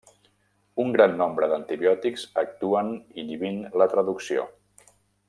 Un 0.83 0.93
gran 0.95 1.13
nombre 1.19 1.49
d'antibiòtics 1.51 2.25
actuen 2.45 2.91
inhibint 3.25 3.63
la 3.83 3.89
traducció. 3.97 4.49